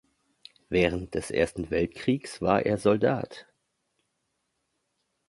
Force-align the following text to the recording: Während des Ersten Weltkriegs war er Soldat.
Während 0.69 1.13
des 1.13 1.29
Ersten 1.29 1.69
Weltkriegs 1.69 2.41
war 2.41 2.65
er 2.65 2.79
Soldat. 2.79 3.45